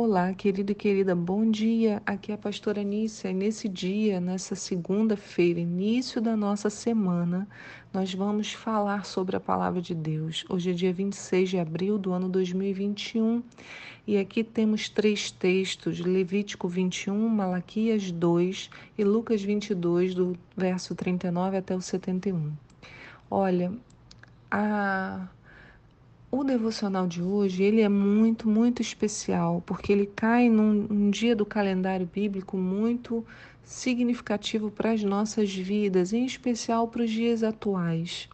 [0.00, 2.00] Olá, querido e querida, bom dia.
[2.06, 7.48] Aqui é a pastora Nícia e nesse dia, nessa segunda-feira, início da nossa semana,
[7.92, 10.44] nós vamos falar sobre a palavra de Deus.
[10.48, 13.42] Hoje é dia 26 de abril do ano 2021
[14.06, 21.56] e aqui temos três textos: Levítico 21, Malaquias 2 e Lucas 22, do verso 39
[21.56, 22.52] até o 71.
[23.28, 23.72] Olha,
[24.48, 25.26] a
[26.30, 31.46] o devocional de hoje, ele é muito, muito especial, porque ele cai num, dia do
[31.46, 33.24] calendário bíblico muito
[33.64, 38.28] significativo para as nossas vidas, em especial para os dias atuais.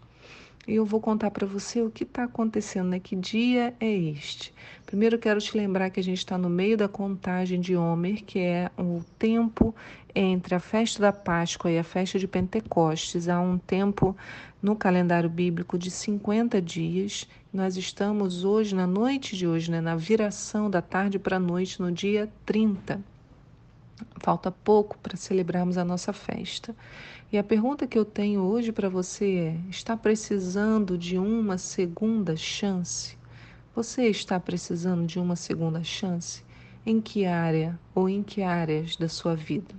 [0.67, 2.99] E eu vou contar para você o que está acontecendo, né?
[2.99, 4.53] Que dia é este?
[4.87, 8.39] Primeiro quero te lembrar que a gente está no meio da contagem de Homer, que
[8.39, 9.75] é o tempo
[10.15, 13.29] entre a festa da Páscoa e a festa de Pentecostes.
[13.29, 14.17] Há um tempo
[14.63, 17.29] no calendário bíblico de 50 dias.
[17.55, 21.81] Nós estamos hoje, na noite de hoje, né, na viração da tarde para a noite,
[21.81, 23.01] no dia 30.
[24.19, 26.75] Falta pouco para celebrarmos a nossa festa.
[27.31, 32.35] E a pergunta que eu tenho hoje para você é: está precisando de uma segunda
[32.35, 33.17] chance?
[33.73, 36.43] Você está precisando de uma segunda chance?
[36.85, 39.73] Em que área ou em que áreas da sua vida?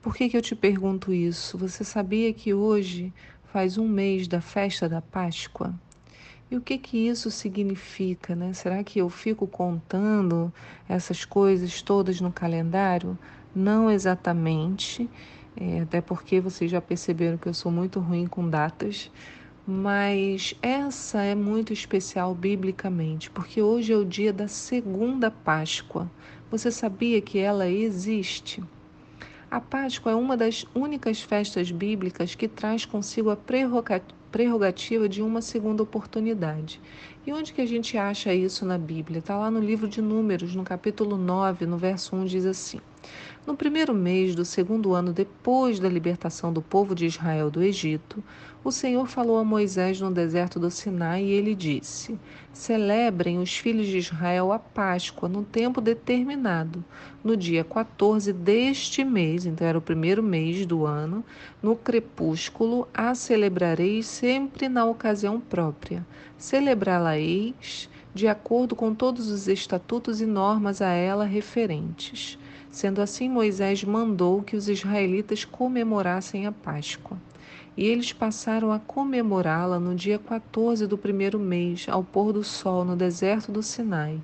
[0.00, 1.58] Por que, que eu te pergunto isso?
[1.58, 3.12] Você sabia que hoje
[3.52, 5.74] faz um mês da festa da Páscoa.
[6.48, 8.52] E o que que isso significa, né?
[8.52, 10.52] Será que eu fico contando
[10.88, 13.18] essas coisas todas no calendário?
[13.52, 15.10] Não exatamente,
[15.56, 19.10] é, até porque vocês já perceberam que eu sou muito ruim com datas,
[19.66, 26.08] mas essa é muito especial biblicamente, porque hoje é o dia da segunda Páscoa.
[26.48, 28.62] Você sabia que ela existe?
[29.50, 34.14] A Páscoa é uma das únicas festas bíblicas que traz consigo a prerrogativa
[35.08, 36.80] de uma segunda oportunidade.
[37.26, 39.18] E onde que a gente acha isso na Bíblia?
[39.18, 42.80] Está lá no livro de Números, no capítulo 9, no verso 1, diz assim:
[43.46, 48.22] no primeiro mês do segundo ano depois da libertação do povo de Israel do Egito,
[48.64, 52.18] o Senhor falou a Moisés no deserto do Sinai e ele disse:
[52.52, 56.84] Celebrem os filhos de Israel a Páscoa no tempo determinado,
[57.22, 61.24] no dia 14 deste mês, então era o primeiro mês do ano,
[61.62, 66.04] no crepúsculo, a celebrareis sempre na ocasião própria.
[66.36, 72.36] Celebrá-la-eis de acordo com todos os estatutos e normas a ela referentes.
[72.76, 77.16] Sendo assim, Moisés mandou que os israelitas comemorassem a Páscoa.
[77.74, 82.84] E eles passaram a comemorá-la no dia 14 do primeiro mês, ao pôr do sol,
[82.84, 84.20] no deserto do Sinai.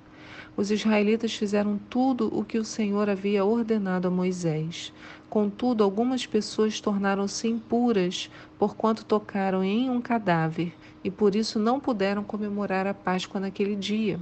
[0.54, 4.92] Os israelitas fizeram tudo o que o Senhor havia ordenado a Moisés.
[5.30, 12.22] Contudo, algumas pessoas tornaram-se impuras, porquanto tocaram em um cadáver, e por isso não puderam
[12.22, 14.20] comemorar a Páscoa naquele dia.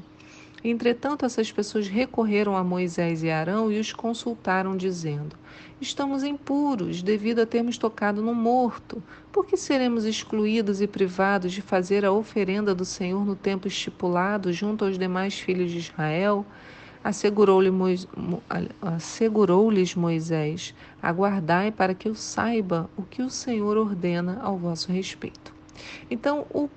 [0.62, 5.34] Entretanto, essas pessoas recorreram a Moisés e Arão e os consultaram, dizendo:
[5.80, 9.02] Estamos impuros devido a termos tocado no morto.
[9.32, 14.52] Por que seremos excluídos e privados de fazer a oferenda do Senhor no tempo estipulado
[14.52, 16.44] junto aos demais filhos de Israel?
[17.02, 18.06] Assegurou-lhes.
[18.82, 25.54] Assegurou Moisés: Aguardai para que eu saiba o que o Senhor ordena ao vosso respeito.
[26.10, 26.68] Então, o...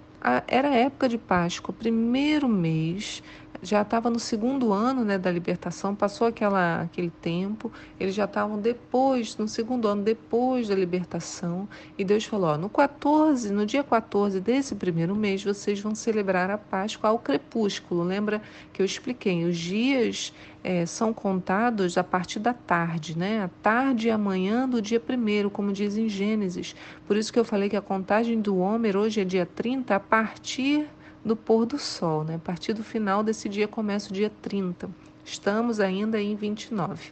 [0.47, 3.22] era a época de Páscoa, primeiro mês
[3.62, 8.59] já estava no segundo ano né, da libertação, passou aquela, aquele tempo, eles já estavam
[8.59, 13.84] depois, no segundo ano depois da libertação, e Deus falou: ó, no 14, no dia
[13.84, 18.03] 14 desse primeiro mês, vocês vão celebrar a Páscoa ao crepúsculo.
[18.03, 18.41] Lembra
[18.72, 19.46] que eu expliquei?
[19.46, 20.34] Os dias
[20.64, 23.44] é, são contados a partir da tarde, né?
[23.44, 26.75] A tarde e a manhã do dia primeiro, como diz em Gênesis.
[27.06, 30.00] Por isso que eu falei que a contagem do Homer hoje é dia 30 a
[30.00, 30.88] partir
[31.23, 32.23] do pôr do sol.
[32.23, 32.35] Né?
[32.35, 34.89] A partir do final desse dia começa o dia 30.
[35.23, 37.11] Estamos ainda em 29.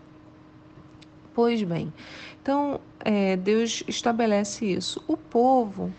[1.34, 1.94] Pois bem,
[2.42, 5.02] então é, Deus estabelece isso.
[5.08, 5.90] O povo,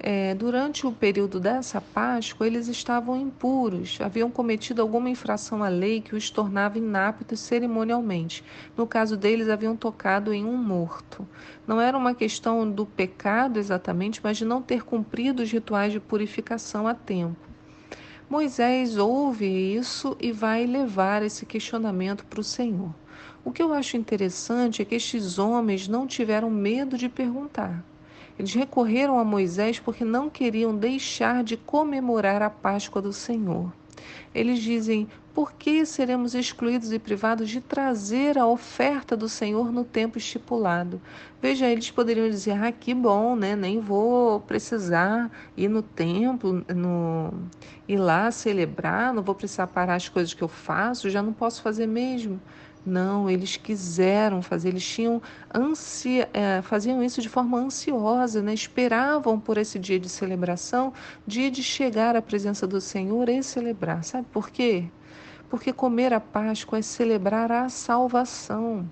[0.00, 6.00] é, durante o período dessa Páscoa, eles estavam impuros, haviam cometido alguma infração à lei
[6.00, 8.42] que os tornava inaptos cerimonialmente.
[8.76, 11.24] No caso deles, haviam tocado em um morto.
[11.68, 16.00] Não era uma questão do pecado exatamente, mas de não ter cumprido os rituais de
[16.00, 17.50] purificação a tempo.
[18.30, 22.94] Moisés ouve isso e vai levar esse questionamento para o Senhor.
[23.44, 27.84] O que eu acho interessante é que estes homens não tiveram medo de perguntar.
[28.38, 33.72] Eles recorreram a Moisés porque não queriam deixar de comemorar a Páscoa do Senhor.
[34.32, 39.84] Eles dizem: por que seremos excluídos e privados de trazer a oferta do Senhor no
[39.84, 41.00] tempo estipulado?
[41.40, 43.54] Veja, eles poderiam dizer: ah, que bom, né?
[43.54, 47.32] Nem vou precisar ir no templo, no...
[47.88, 51.62] ir lá celebrar, não vou precisar parar as coisas que eu faço, já não posso
[51.62, 52.40] fazer mesmo.
[52.84, 55.20] Não, eles quiseram fazer, eles tinham
[55.54, 58.54] ansia, é, faziam isso de forma ansiosa, né?
[58.54, 60.92] esperavam por esse dia de celebração,
[61.26, 64.02] dia de chegar à presença do Senhor e celebrar.
[64.02, 64.88] Sabe por quê?
[65.50, 68.90] Porque comer a Páscoa é celebrar a salvação.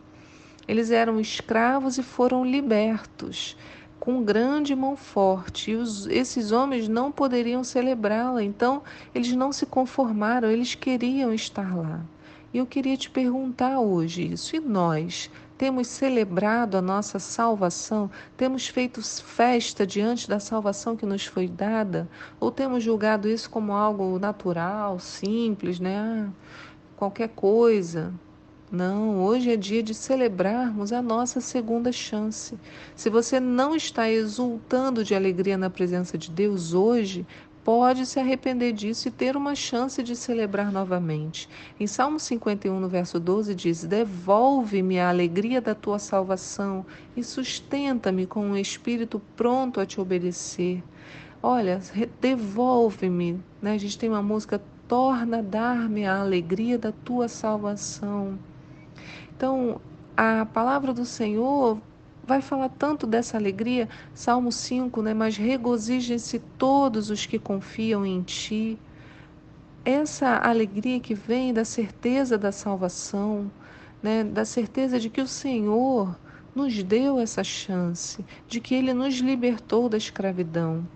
[0.66, 3.56] Eles eram escravos e foram libertos
[3.99, 5.70] com grande mão forte.
[5.70, 8.82] E os, esses homens não poderiam celebrá-la, então
[9.14, 12.00] eles não se conformaram, eles queriam estar lá.
[12.52, 14.56] E eu queria te perguntar hoje isso.
[14.56, 18.08] E nós temos celebrado a nossa salvação?
[18.37, 22.08] Temos feito festa diante da salvação que nos foi dada?
[22.38, 25.99] Ou temos julgado isso como algo natural, simples, né?
[25.99, 26.28] Ah,
[26.96, 28.14] qualquer coisa?
[28.70, 32.56] Não, hoje é dia de celebrarmos a nossa segunda chance.
[32.94, 37.26] Se você não está exultando de alegria na presença de Deus hoje,
[37.68, 41.46] pode se arrepender disso e ter uma chance de celebrar novamente.
[41.78, 48.24] Em Salmo 51, no verso 12, diz: Devolve-me a alegria da tua salvação e sustenta-me
[48.24, 50.82] com um espírito pronto a te obedecer.
[51.42, 51.78] Olha,
[52.18, 53.38] devolve-me.
[53.60, 53.72] Né?
[53.74, 58.38] A gente tem uma música, torna dar-me a alegria da tua salvação.
[59.36, 59.78] Então,
[60.16, 61.78] a palavra do Senhor
[62.28, 65.14] vai falar tanto dessa alegria, Salmo 5, né?
[65.14, 68.78] Mas regozijem-se todos os que confiam em ti.
[69.82, 73.50] Essa alegria que vem da certeza da salvação,
[74.02, 74.22] né?
[74.22, 76.14] Da certeza de que o Senhor
[76.54, 80.86] nos deu essa chance, de que ele nos libertou da escravidão.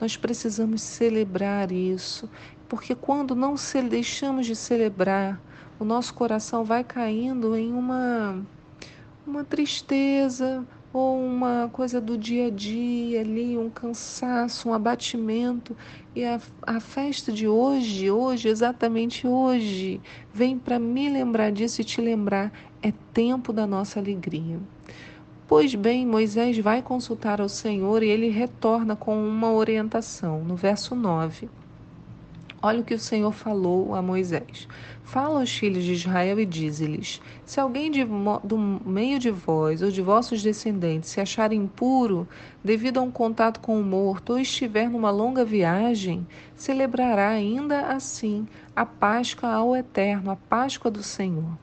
[0.00, 2.28] Nós precisamos celebrar isso,
[2.68, 3.54] porque quando não
[3.88, 5.40] deixamos de celebrar,
[5.78, 8.44] o nosso coração vai caindo em uma
[9.26, 15.76] uma tristeza, ou uma coisa do dia a dia ali, um cansaço, um abatimento.
[16.14, 20.00] E a, a festa de hoje, hoje, exatamente hoje,
[20.32, 22.52] vem para me lembrar disso e te lembrar:
[22.82, 24.58] é tempo da nossa alegria.
[25.46, 30.44] Pois bem, Moisés vai consultar ao Senhor e ele retorna com uma orientação.
[30.44, 31.48] No verso 9.
[32.62, 34.68] Olha o que o Senhor falou a Moisés.
[35.02, 38.04] Fala aos filhos de Israel e dize-lhes: Se alguém de,
[38.44, 42.28] do meio de vós ou de vossos descendentes se achar impuro
[42.62, 48.46] devido a um contato com o morto ou estiver numa longa viagem, celebrará ainda assim
[48.76, 51.56] a Páscoa ao Eterno, a Páscoa do Senhor.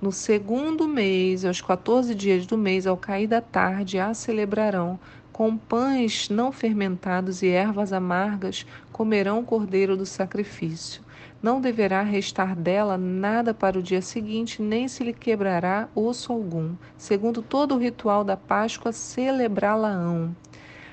[0.00, 4.98] No segundo mês, aos 14 dias do mês, ao cair da tarde, a celebrarão
[5.38, 11.00] com pães não fermentados e ervas amargas comerão o cordeiro do sacrifício.
[11.40, 16.74] Não deverá restar dela nada para o dia seguinte, nem se lhe quebrará osso algum.
[16.96, 20.34] Segundo todo o ritual da Páscoa, celebrá-la-ão.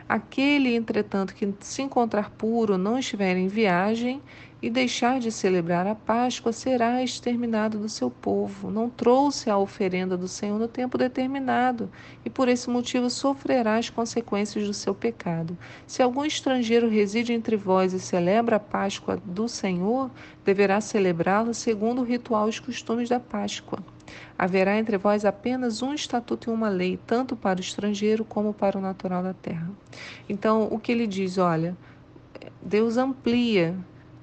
[0.08, 4.22] Aquele, entretanto, que se encontrar puro, não estiver em viagem,
[4.66, 8.72] e deixar de celebrar a Páscoa, será exterminado do seu povo.
[8.72, 11.88] Não trouxe a oferenda do Senhor no tempo determinado,
[12.26, 15.56] e por esse motivo sofrerá as consequências do seu pecado.
[15.86, 20.10] Se algum estrangeiro reside entre vós e celebra a Páscoa do Senhor,
[20.44, 23.78] deverá celebrá-la segundo o ritual e os costumes da Páscoa.
[24.36, 28.80] Haverá entre vós apenas um estatuto e uma lei, tanto para o estrangeiro como para
[28.80, 29.70] o natural da terra.
[30.28, 31.38] Então, o que ele diz?
[31.38, 31.78] Olha,
[32.64, 33.76] Deus amplia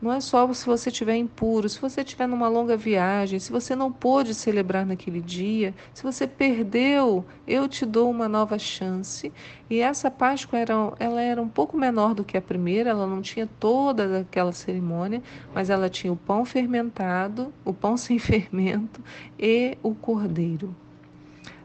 [0.03, 3.77] não é só se você estiver impuro, se você estiver numa longa viagem, se você
[3.77, 9.33] não pôde celebrar naquele dia, se você perdeu, eu te dou uma nova chance.
[9.71, 13.23] E essa Páscoa era, ela era um pouco menor do que a primeira, ela não
[13.23, 15.23] tinha toda aquela cerimônia,
[15.55, 19.01] mas ela tinha o pão fermentado, o pão sem fermento
[19.39, 20.82] e o cordeiro.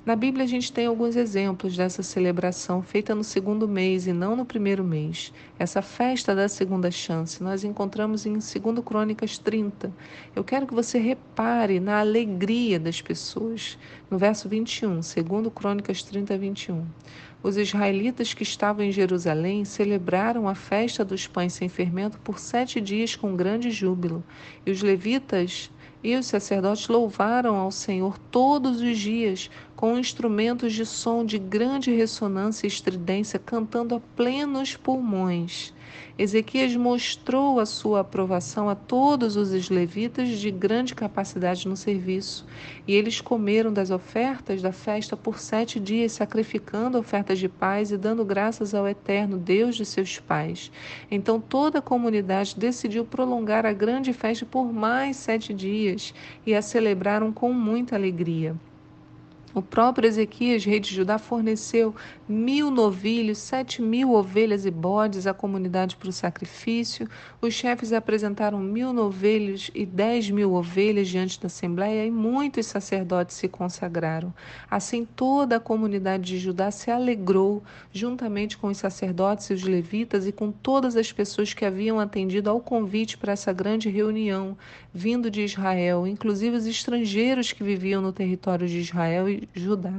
[0.07, 4.37] Na Bíblia a gente tem alguns exemplos dessa celebração feita no segundo mês e não
[4.37, 5.33] no primeiro mês.
[5.59, 8.45] Essa festa da segunda chance nós encontramos em 2
[8.85, 9.91] Crônicas 30.
[10.33, 13.77] Eu quero que você repare na alegria das pessoas.
[14.09, 15.13] No verso 21, 2
[15.53, 16.85] Crônicas 30, 21.
[17.43, 22.79] Os israelitas que estavam em Jerusalém celebraram a festa dos pães sem fermento por sete
[22.79, 24.23] dias com grande júbilo.
[24.65, 25.69] E os levitas
[26.03, 31.91] e os sacerdotes louvaram ao Senhor todos os dias, com instrumentos de som de grande
[31.91, 35.73] ressonância e estridência, cantando a plenos pulmões.
[36.17, 42.45] Ezequias mostrou a sua aprovação a todos os levitas de grande capacidade no serviço,
[42.87, 47.97] e eles comeram das ofertas da festa por sete dias, sacrificando ofertas de paz e
[47.97, 50.71] dando graças ao Eterno Deus de seus pais.
[51.11, 56.13] Então toda a comunidade decidiu prolongar a grande festa por mais sete dias
[56.45, 58.55] e a celebraram com muita alegria.
[59.57, 61.95] O próprio Ezequias, rei de Judá, forneceu
[62.29, 67.09] mil novilhos, sete mil ovelhas e bodes à comunidade para o sacrifício.
[67.41, 73.35] Os chefes apresentaram mil novilhos e dez mil ovelhas diante da Assembleia e muitos sacerdotes
[73.35, 74.31] se consagraram.
[74.69, 80.27] Assim, toda a comunidade de Judá se alegrou, juntamente com os sacerdotes e os levitas
[80.27, 84.55] e com todas as pessoas que haviam atendido ao convite para essa grande reunião,
[84.93, 89.93] vindo de Israel, inclusive os estrangeiros que viviam no território de Israel e Judá.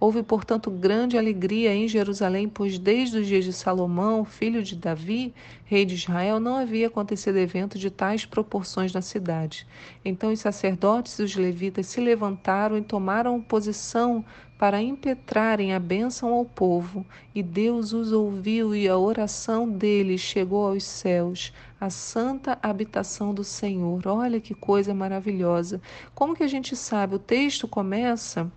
[0.00, 5.32] Houve, portanto, grande alegria em Jerusalém, pois desde os dias de Salomão, filho de Davi,
[5.64, 9.64] rei de Israel, não havia acontecido evento de tais proporções na cidade.
[10.04, 14.24] Então os sacerdotes e os levitas se levantaram e tomaram posição
[14.58, 20.66] para impetrarem a bênção ao povo, e Deus os ouviu e a oração deles chegou
[20.66, 24.06] aos céus, a santa habitação do Senhor.
[24.06, 25.80] Olha que coisa maravilhosa.
[26.14, 27.16] Como que a gente sabe?
[27.16, 28.50] O texto começa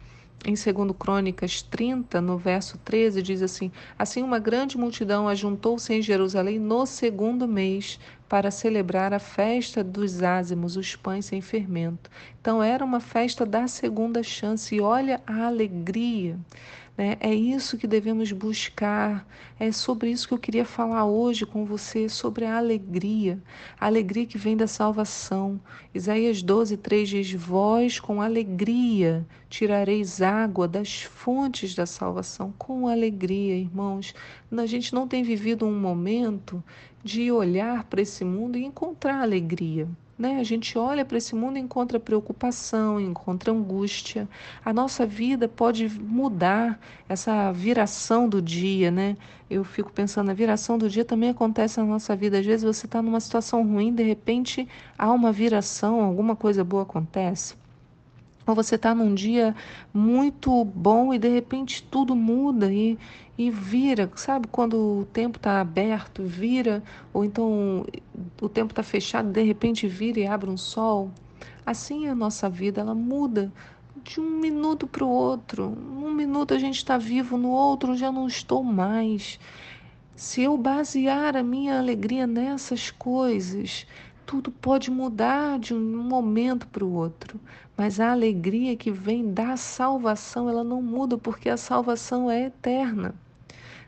[0.43, 6.01] em 2 Crônicas 30, no verso 13, diz assim: Assim uma grande multidão ajuntou-se em
[6.01, 12.09] Jerusalém no segundo mês para celebrar a festa dos ázimos, os pães sem fermento.
[12.41, 16.37] Então era uma festa da segunda chance e olha a alegria
[16.97, 17.17] né?
[17.19, 19.27] É isso que devemos buscar.
[19.59, 23.41] É sobre isso que eu queria falar hoje com você, sobre a alegria.
[23.79, 25.59] A alegria que vem da salvação.
[25.93, 32.53] Isaías 12, 3 diz: Vós com alegria tirareis água das fontes da salvação.
[32.57, 34.13] Com alegria, irmãos.
[34.51, 36.63] A gente não tem vivido um momento
[37.03, 39.87] de olhar para esse mundo e encontrar alegria.
[40.17, 40.39] Né?
[40.39, 44.29] A gente olha para esse mundo e encontra preocupação, encontra angústia.
[44.63, 46.79] A nossa vida pode mudar,
[47.09, 49.17] essa viração do dia, né?
[49.49, 52.39] Eu fico pensando, a viração do dia também acontece na nossa vida.
[52.39, 54.67] Às vezes você está numa situação ruim, de repente
[54.97, 57.55] há uma viração, alguma coisa boa acontece.
[58.47, 59.55] Ou você está num dia
[59.93, 62.97] muito bom e de repente tudo muda e,
[63.37, 64.47] e vira, sabe?
[64.47, 67.85] Quando o tempo está aberto, vira, ou então
[68.41, 71.11] o tempo está fechado, de repente vira e abre um sol.
[71.65, 73.51] Assim é a nossa vida, ela muda
[74.03, 75.75] de um minuto para o outro.
[75.97, 79.39] Um minuto a gente está vivo, no outro já não estou mais.
[80.15, 83.85] Se eu basear a minha alegria nessas coisas,
[84.25, 87.39] tudo pode mudar de um momento para o outro,
[87.77, 93.15] mas a alegria que vem da salvação, ela não muda porque a salvação é eterna.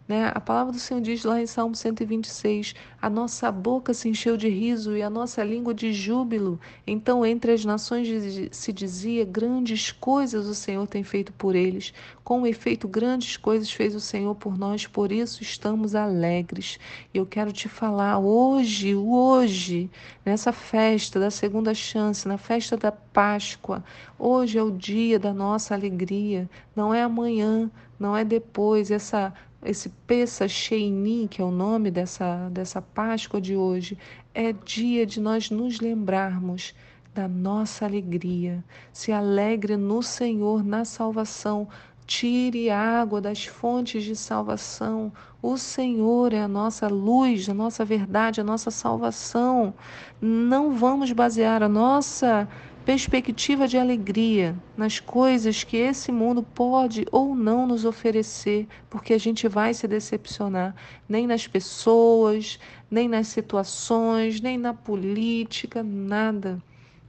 [0.07, 0.31] Né?
[0.33, 4.47] A palavra do Senhor diz lá em Salmo 126: A nossa boca se encheu de
[4.47, 6.59] riso e a nossa língua de júbilo.
[6.85, 8.07] Então, entre as nações
[8.51, 11.93] se dizia: Grandes coisas o Senhor tem feito por eles.
[12.23, 16.79] Com efeito, grandes coisas fez o Senhor por nós, por isso estamos alegres.
[17.13, 19.89] E eu quero te falar hoje, hoje,
[20.25, 23.83] nessa festa da segunda chance, na festa da Páscoa,
[24.17, 28.91] hoje é o dia da nossa alegria, não é amanhã, não é depois.
[28.91, 29.33] Essa
[29.63, 33.97] esse Pessa Sheini, que é o nome dessa, dessa Páscoa de hoje,
[34.33, 36.73] é dia de nós nos lembrarmos
[37.13, 38.63] da nossa alegria.
[38.93, 41.67] Se alegre no Senhor, na salvação.
[42.05, 45.11] Tire água das fontes de salvação.
[45.41, 49.73] O Senhor é a nossa luz, a nossa verdade, a nossa salvação.
[50.21, 52.47] Não vamos basear a nossa
[52.87, 59.17] perspectiva de alegria nas coisas que esse mundo pode ou não nos oferecer, porque a
[59.17, 60.73] gente vai se decepcionar,
[61.07, 62.57] nem nas pessoas,
[62.89, 66.63] nem nas situações, nem na política, nada.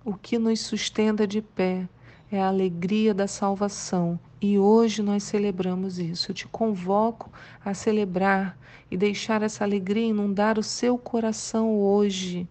[0.05, 1.89] O que nos sustenta de pé
[2.29, 4.19] é a alegria da salvação.
[4.43, 6.33] E hoje nós celebramos isso.
[6.33, 7.31] Eu te convoco
[7.65, 8.59] a celebrar
[8.91, 12.49] e deixar essa alegria inundar o seu coração hoje.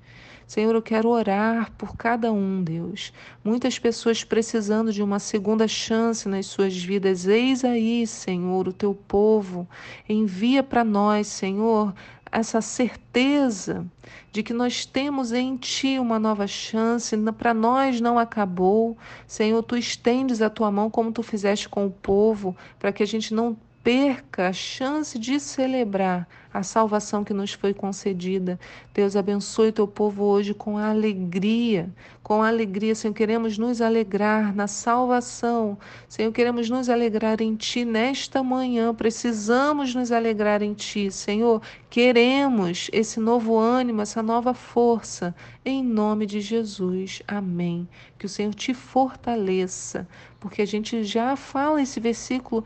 [0.48, 3.12] Senhor, eu quero orar por cada um, Deus.
[3.44, 7.28] Muitas pessoas precisando de uma segunda chance nas suas vidas.
[7.28, 9.68] Eis aí, Senhor, o teu povo.
[10.08, 11.94] Envia para nós, Senhor,
[12.32, 13.86] essa certeza
[14.32, 18.98] de que nós temos em Ti uma nova chance, para nós não acabou.
[19.28, 23.08] Senhor, Tu estendes a Tua mão como Tu fizeste com o povo, para que a
[23.08, 28.60] gente não perca a chance de celebrar a salvação que nos foi concedida.
[28.94, 31.90] Deus abençoe teu povo hoje com alegria,
[32.22, 35.78] com alegria, Senhor, queremos nos alegrar na salvação.
[36.10, 38.94] Senhor, queremos nos alegrar em ti nesta manhã.
[38.94, 41.62] Precisamos nos alegrar em ti, Senhor.
[41.90, 47.22] Queremos esse novo ânimo, essa nova força, em nome de Jesus.
[47.26, 47.88] Amém.
[48.20, 50.06] Que o Senhor te fortaleça,
[50.42, 52.66] porque a gente já fala esse versículo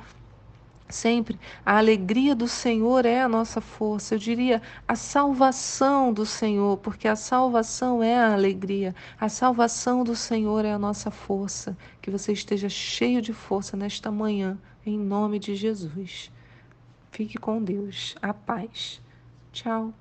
[0.91, 1.39] sempre.
[1.65, 4.15] A alegria do Senhor é a nossa força.
[4.15, 8.93] Eu diria a salvação do Senhor, porque a salvação é a alegria.
[9.19, 11.77] A salvação do Senhor é a nossa força.
[12.01, 16.31] Que você esteja cheio de força nesta manhã, em nome de Jesus.
[17.11, 18.15] Fique com Deus.
[18.21, 19.01] A paz.
[19.51, 19.93] Tchau.